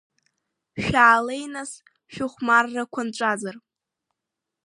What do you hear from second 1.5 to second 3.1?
нас, шәыхәмаррақәа